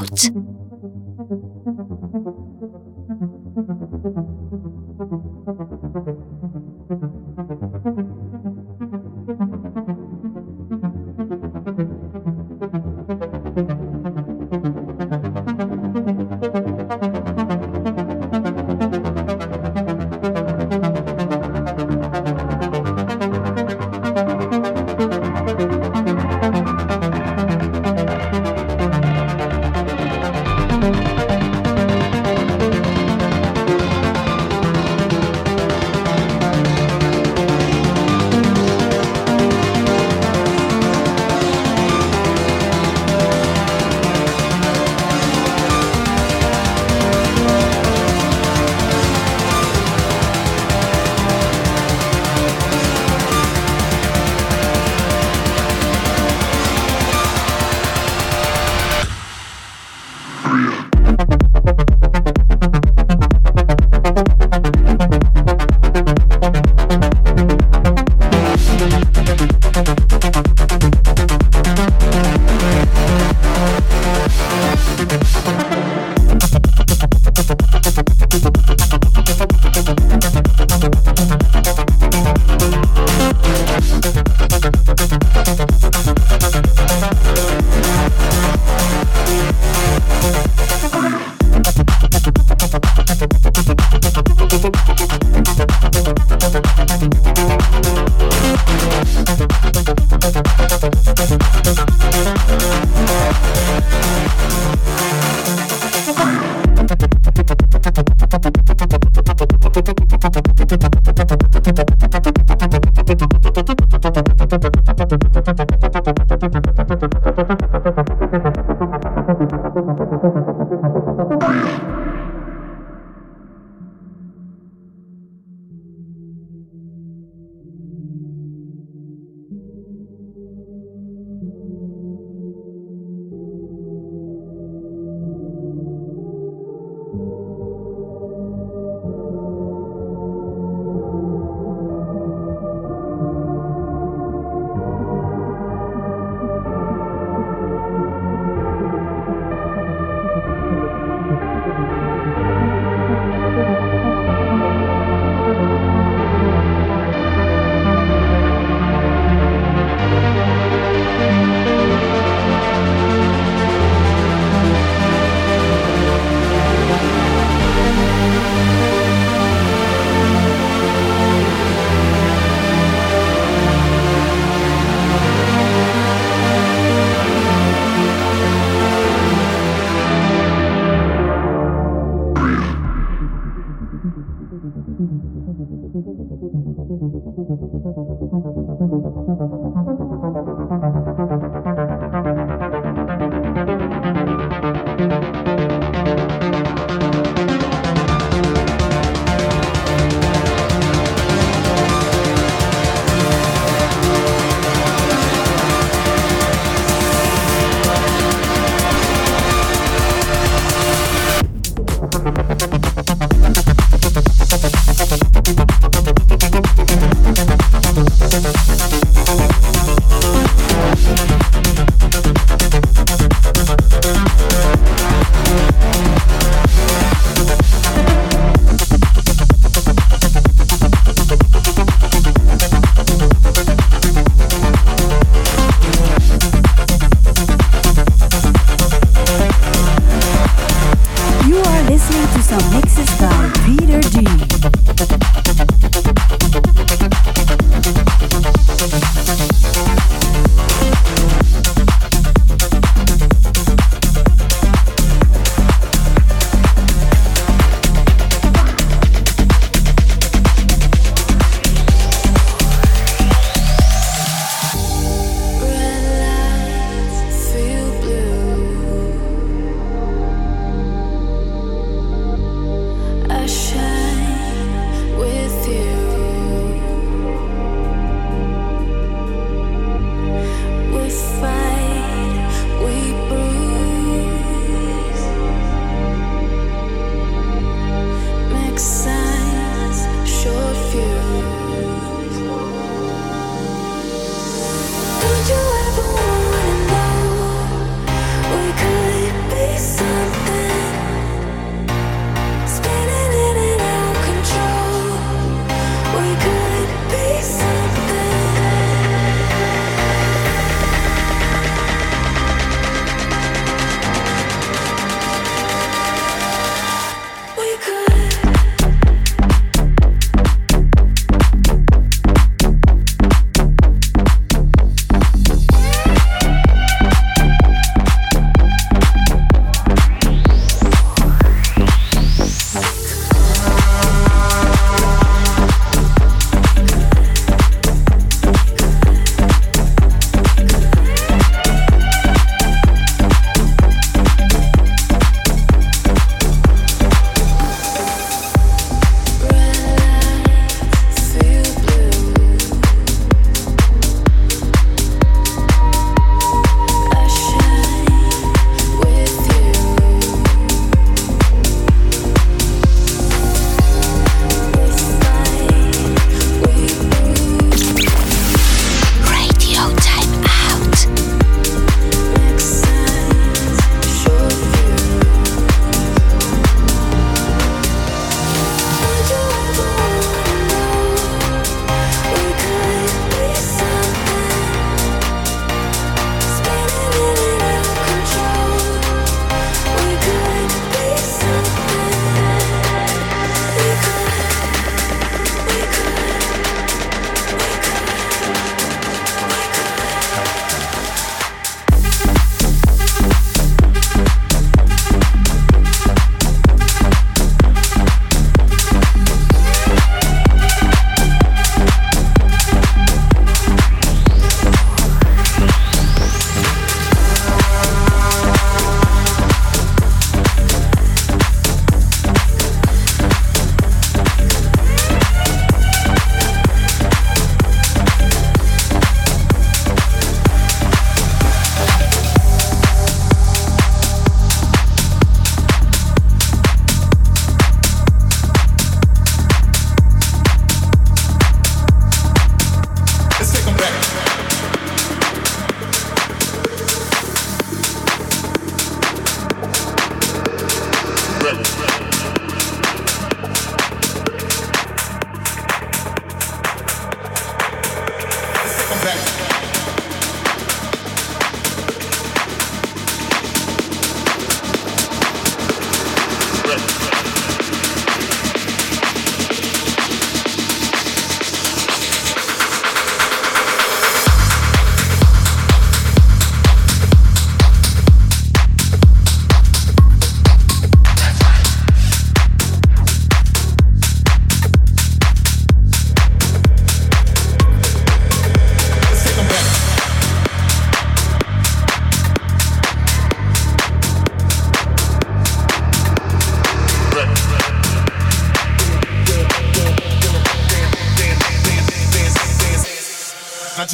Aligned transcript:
out. 0.00 0.30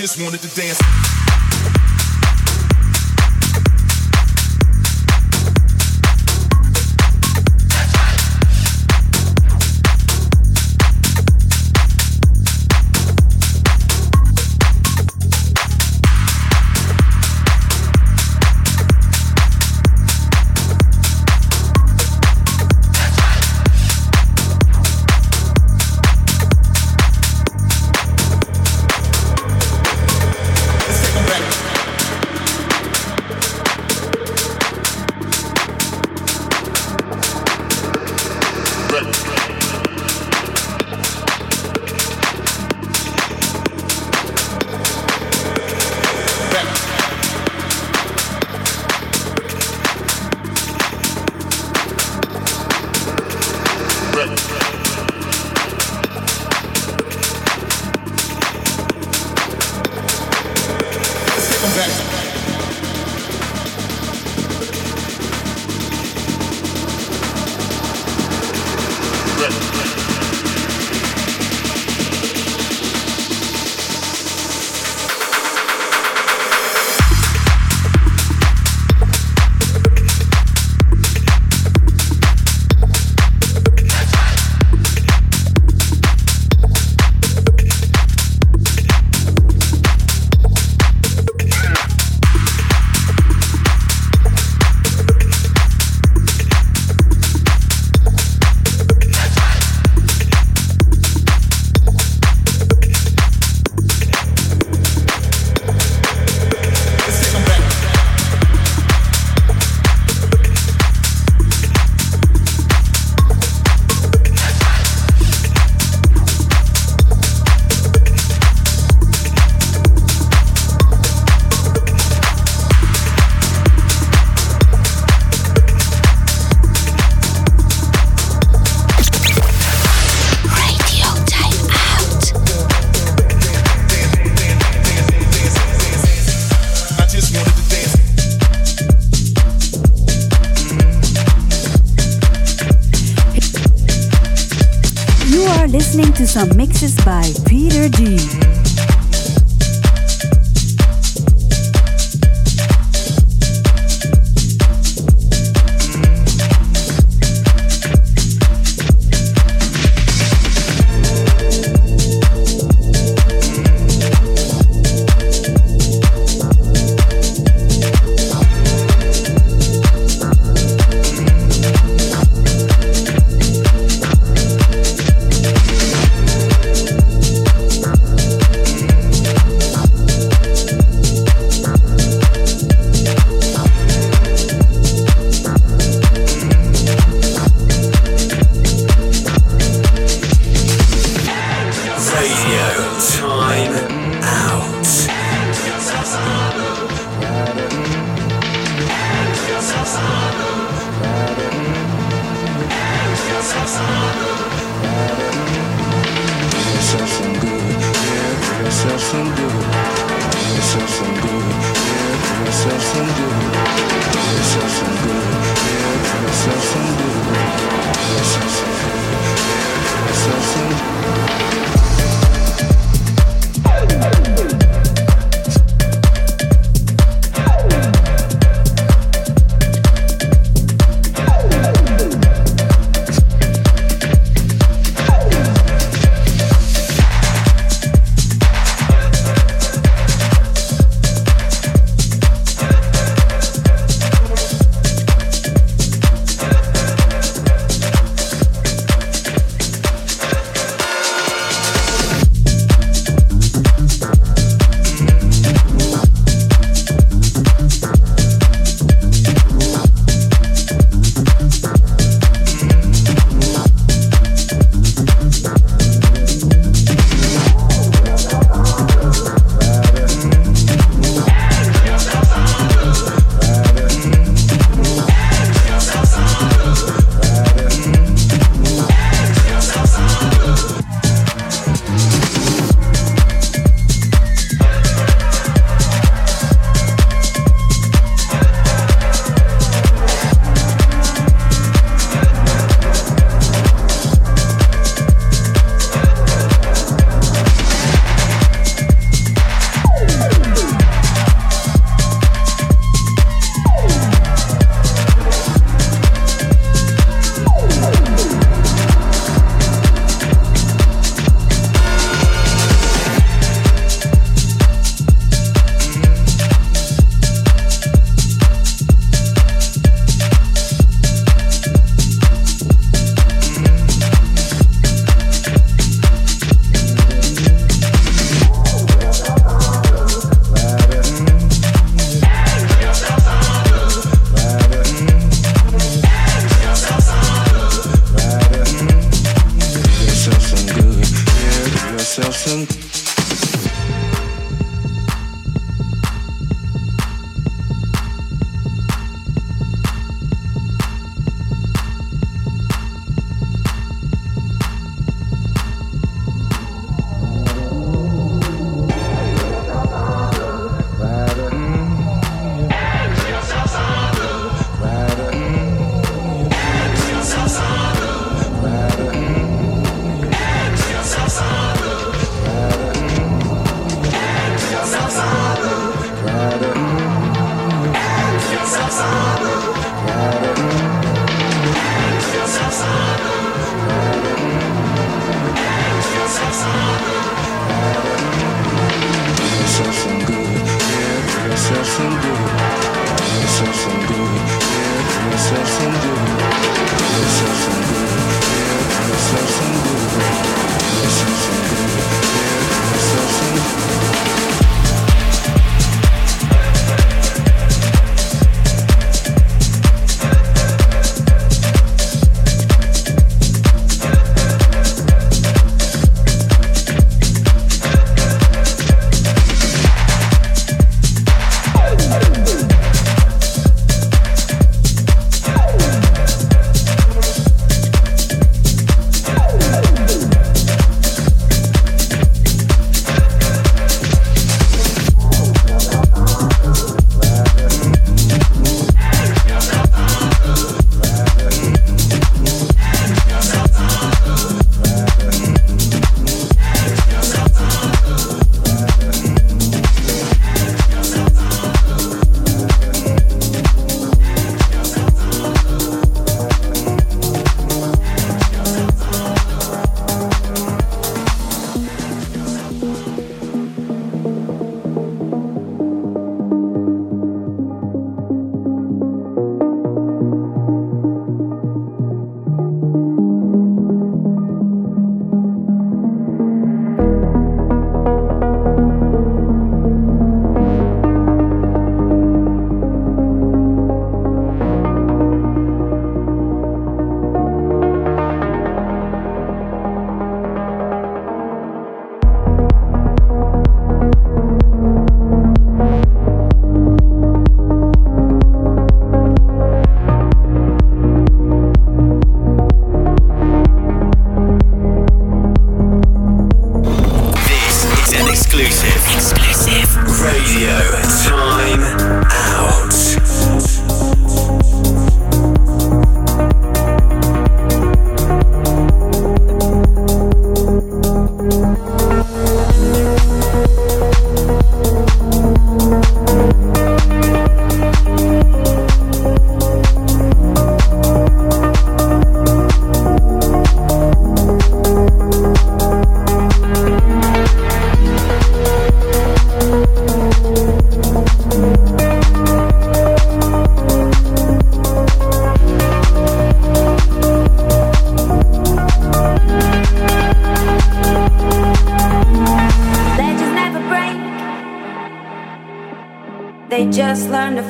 Just 0.07 0.23
wanted 0.23 0.41
to 0.41 0.55
dance. 0.55 1.06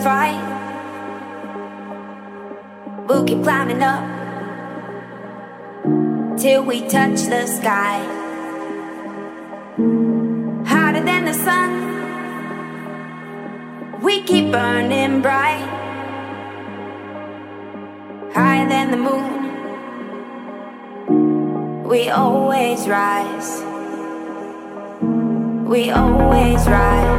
Fight. 0.06 0.38
We'll 3.08 3.24
keep 3.24 3.42
climbing 3.42 3.82
up 3.82 4.04
till 6.38 6.62
we 6.62 6.82
touch 6.82 7.22
the 7.34 7.44
sky. 7.58 7.96
Hotter 10.70 11.02
than 11.10 11.24
the 11.24 11.34
sun, 11.46 11.70
we 14.00 14.22
keep 14.22 14.52
burning 14.52 15.22
bright. 15.22 15.66
Higher 18.32 18.68
than 18.68 18.86
the 18.94 19.00
moon, 19.08 19.32
we 21.82 22.10
always 22.10 22.86
rise. 22.86 23.50
We 25.72 25.90
always 25.90 26.64
rise. 26.68 27.15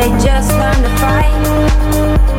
they 0.00 0.08
just 0.24 0.50
learn 0.52 0.82
to 0.82 0.88
fight. 0.96 2.29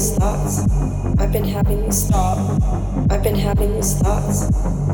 these 0.00 0.16
thoughts. 0.16 0.60
I've 1.18 1.30
been 1.30 1.44
having 1.44 1.82
these 1.82 2.08
thoughts. 2.08 2.64
I've 3.10 3.22
been 3.22 3.34
having 3.34 3.74
these 3.74 3.92
thoughts. 4.00 4.50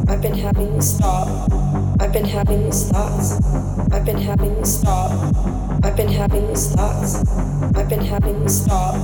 I've 0.08 0.20
been 0.20 0.34
having 0.34 0.74
these 0.74 0.98
thoughts. 0.98 1.52
I've 2.00 2.12
been 2.12 2.24
having 2.24 2.64
these 2.64 2.90
thoughts. 2.90 3.40
I've 3.92 4.04
been 4.04 4.18
having 4.18 4.56
these 4.56 4.82
thoughts. 4.82 5.84
I've 5.84 5.96
been 5.96 6.08
having 6.08 6.48
these 6.48 6.74
thoughts. 6.74 7.22
I've 7.76 7.88
been 7.88 8.04
having 8.04 8.42
these 8.42 8.66
thoughts. 8.66 8.98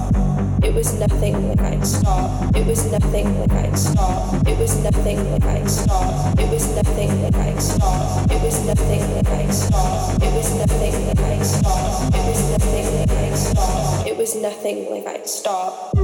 It 0.65 0.75
was 0.75 0.93
nothing 0.99 1.49
like 1.49 1.61
I'd 1.61 1.87
stop. 1.87 2.57
It 2.57 2.67
was 2.67 2.85
nothing 2.91 3.39
like 3.39 3.53
I'd 3.53 3.79
stop. 3.79 4.49
It 4.49 4.59
was 4.59 4.83
nothing 4.83 5.33
like 5.33 5.45
I'd 5.45 5.71
stop. 5.71 6.41
It 6.41 6.51
was 6.51 6.75
nothing 6.75 7.23
like 7.23 7.37
I'd 7.37 7.61
stop. 7.61 8.31
It 8.33 8.43
was 8.43 8.67
nothing 8.67 9.15
like 9.15 9.29
I'd 9.29 9.55
stop. 9.55 10.21
It 10.21 10.35
was 10.35 10.51
nothing 10.59 11.07
like 11.07 11.21
I'd 11.21 11.47
stop. 11.47 12.13
It 12.13 12.27
was 12.27 12.51
nothing 12.51 12.99
like 12.99 13.11
I'd 13.11 13.37
stop. 13.37 14.07
It 14.07 14.17
was 14.17 14.35
nothing 14.37 14.91
like 14.91 15.12
stop. 15.25 16.02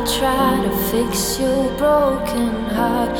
I 0.00 0.04
try 0.18 0.64
to 0.64 0.70
fix 0.90 1.38
your 1.38 1.68
broken 1.76 2.64
heart. 2.70 3.10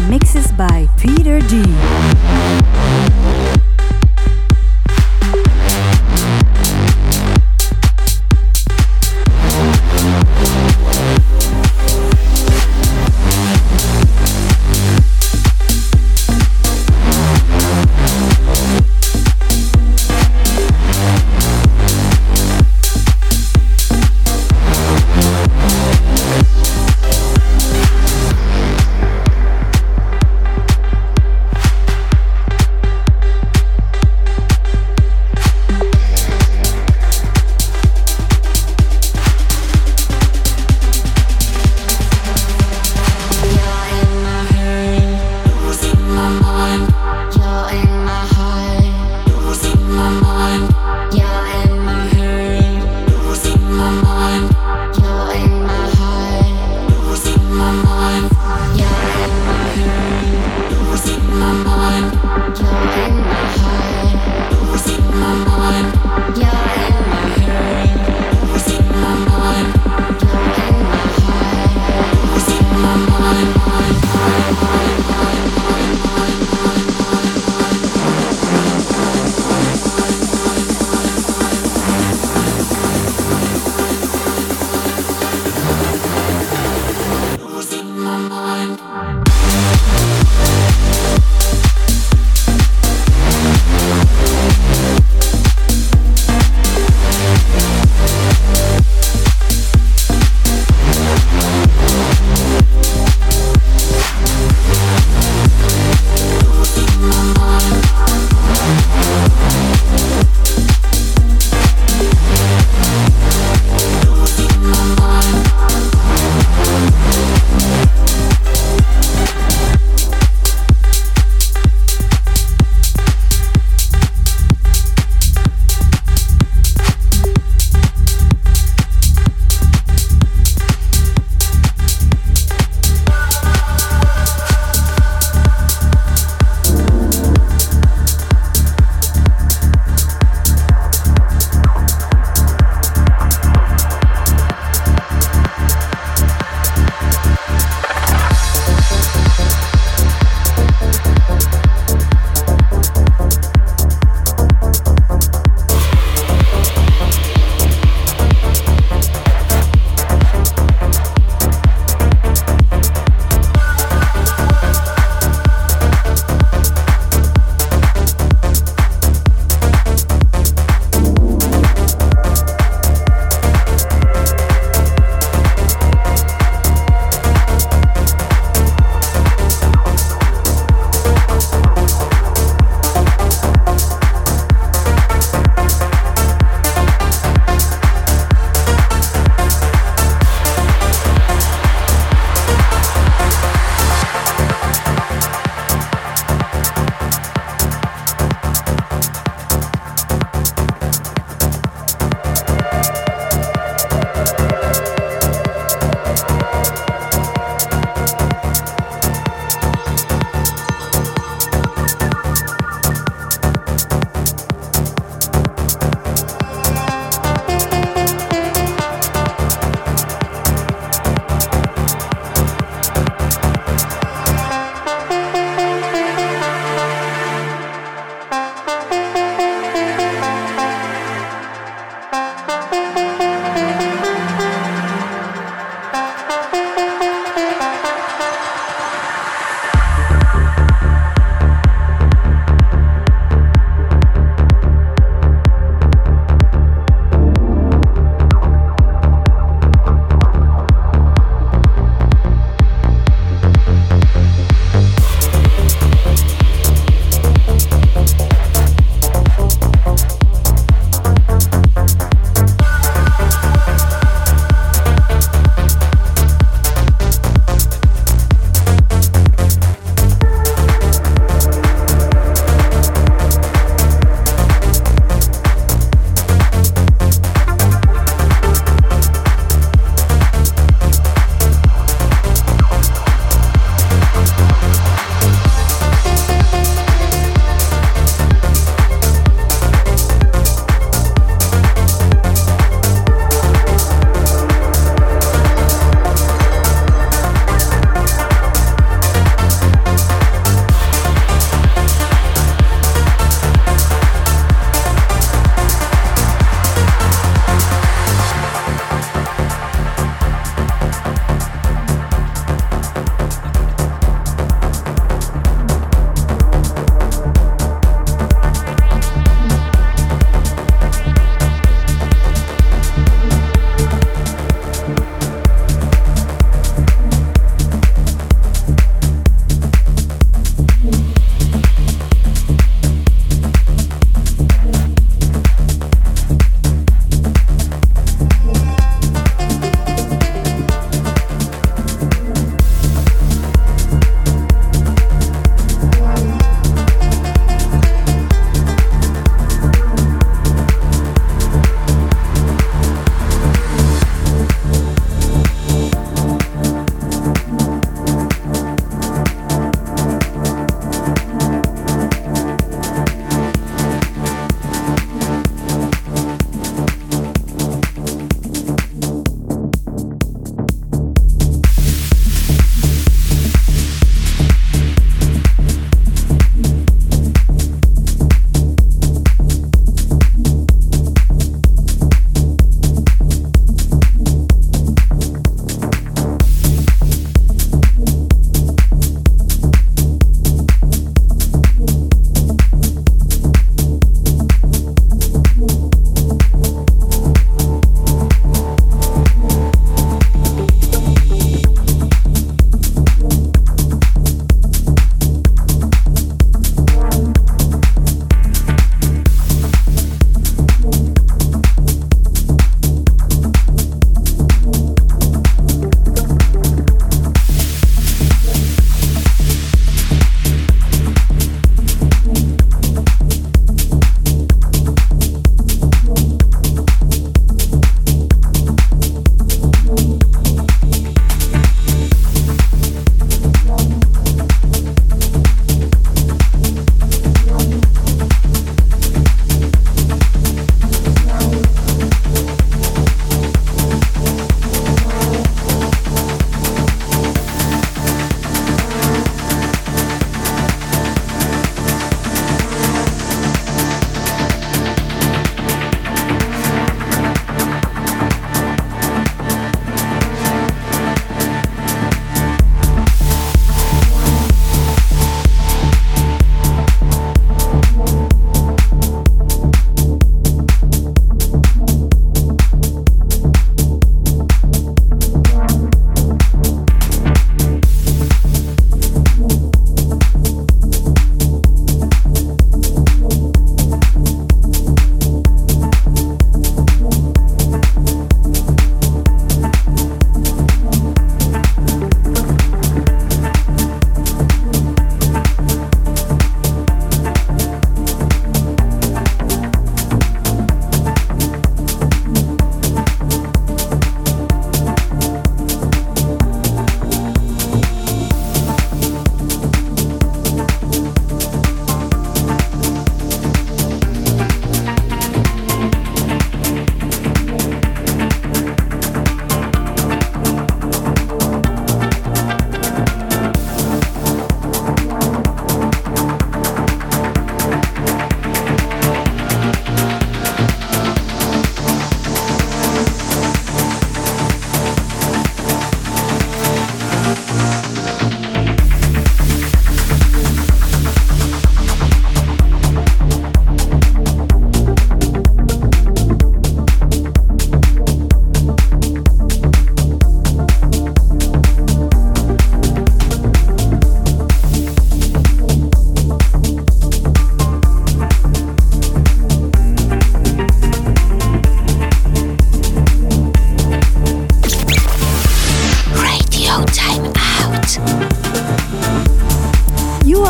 mixes 0.00 0.52
by 0.52 0.88
Peter 0.96 1.40
D. 1.40 1.64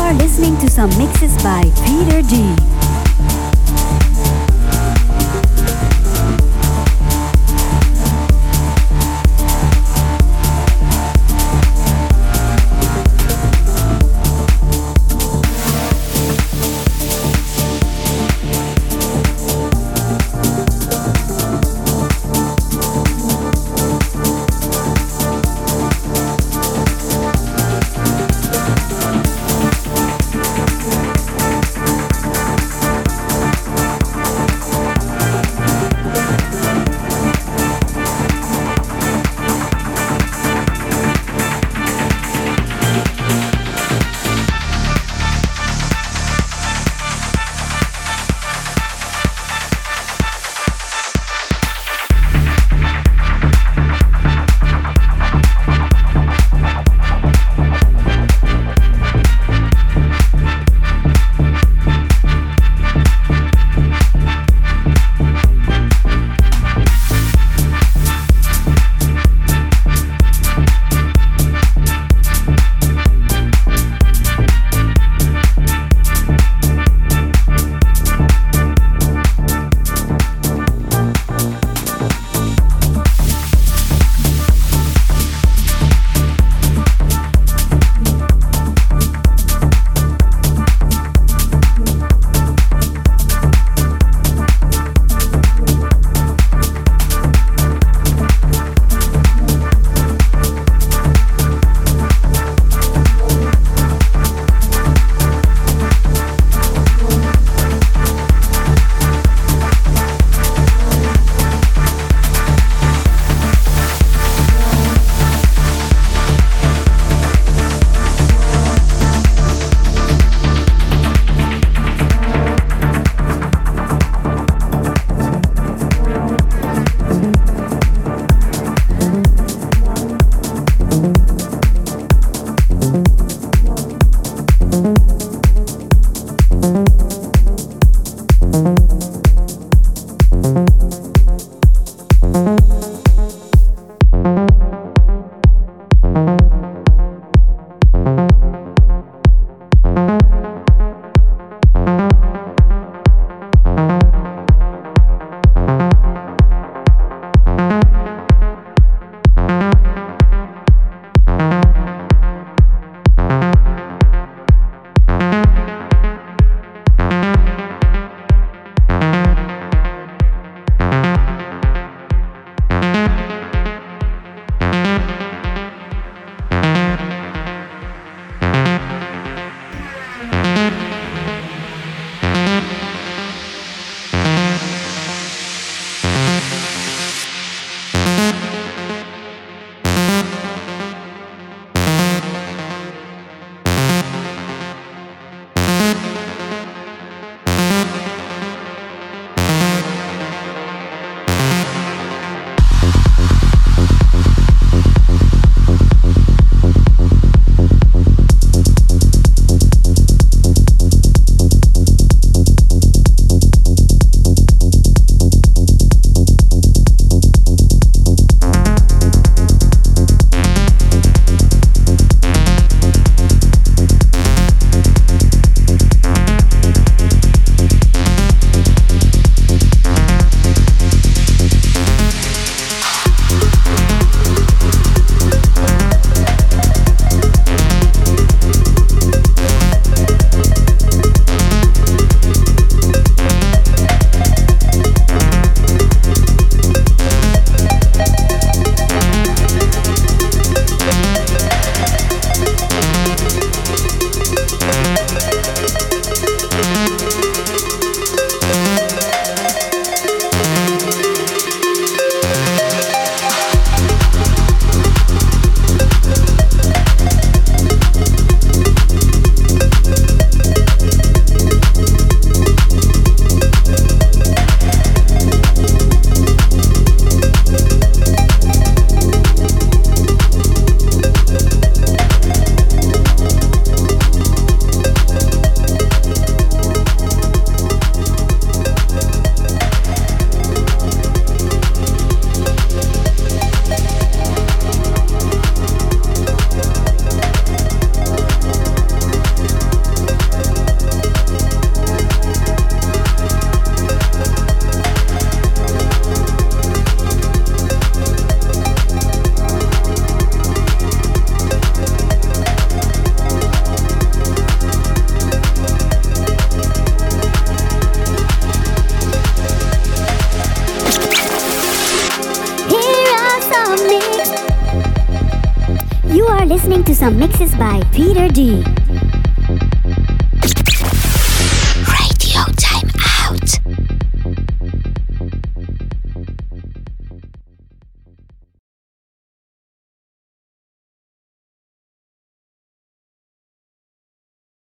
are 0.09 0.13
listening 0.13 0.57
to 0.57 0.67
some 0.67 0.89
mixes 0.97 1.35
by 1.43 1.61
Peter 1.85 2.23
G. 2.23 2.78